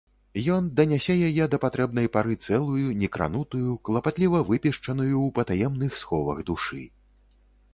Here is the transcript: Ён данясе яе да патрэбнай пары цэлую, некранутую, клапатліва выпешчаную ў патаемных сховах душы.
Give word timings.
Ён 0.53 0.69
данясе 0.77 1.15
яе 1.27 1.45
да 1.53 1.57
патрэбнай 1.65 2.07
пары 2.15 2.37
цэлую, 2.45 2.87
некранутую, 3.01 3.69
клапатліва 3.91 4.41
выпешчаную 4.49 5.09
ў 5.09 5.35
патаемных 5.37 5.91
сховах 6.05 6.41
душы. 6.49 6.83